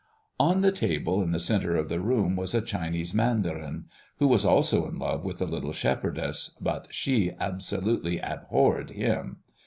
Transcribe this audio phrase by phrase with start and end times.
[0.39, 3.85] On the table in the centre of the room was a Chinese mandarin,
[4.17, 9.41] who was also in love with the little shepherdess, but she absolutely abhorred him.